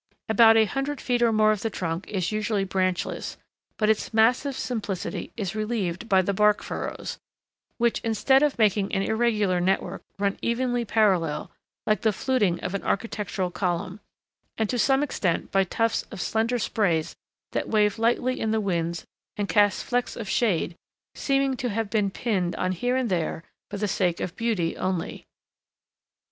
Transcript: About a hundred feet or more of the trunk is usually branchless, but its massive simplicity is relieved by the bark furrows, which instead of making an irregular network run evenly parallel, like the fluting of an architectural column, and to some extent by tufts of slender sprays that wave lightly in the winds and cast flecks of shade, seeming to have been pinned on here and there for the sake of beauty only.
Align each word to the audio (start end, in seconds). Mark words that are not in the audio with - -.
About 0.27 0.57
a 0.57 0.65
hundred 0.65 0.99
feet 0.99 1.21
or 1.21 1.31
more 1.31 1.51
of 1.51 1.61
the 1.61 1.69
trunk 1.69 2.07
is 2.07 2.31
usually 2.31 2.63
branchless, 2.63 3.37
but 3.77 3.87
its 3.87 4.11
massive 4.11 4.57
simplicity 4.57 5.31
is 5.37 5.53
relieved 5.53 6.09
by 6.09 6.23
the 6.23 6.33
bark 6.33 6.63
furrows, 6.63 7.19
which 7.77 7.99
instead 7.99 8.41
of 8.41 8.57
making 8.57 8.91
an 8.95 9.03
irregular 9.03 9.59
network 9.61 10.01
run 10.17 10.39
evenly 10.41 10.85
parallel, 10.85 11.51
like 11.85 12.01
the 12.01 12.11
fluting 12.11 12.59
of 12.61 12.73
an 12.73 12.81
architectural 12.81 13.51
column, 13.51 13.99
and 14.57 14.71
to 14.71 14.79
some 14.79 15.03
extent 15.03 15.51
by 15.51 15.63
tufts 15.63 16.01
of 16.11 16.19
slender 16.19 16.57
sprays 16.57 17.15
that 17.51 17.69
wave 17.69 17.99
lightly 17.99 18.39
in 18.39 18.49
the 18.49 18.59
winds 18.59 19.05
and 19.37 19.49
cast 19.49 19.83
flecks 19.83 20.15
of 20.15 20.27
shade, 20.27 20.75
seeming 21.13 21.55
to 21.55 21.69
have 21.69 21.91
been 21.91 22.09
pinned 22.09 22.55
on 22.55 22.71
here 22.71 22.95
and 22.95 23.11
there 23.11 23.43
for 23.69 23.77
the 23.77 23.87
sake 23.87 24.19
of 24.19 24.35
beauty 24.35 24.75
only. 24.75 25.27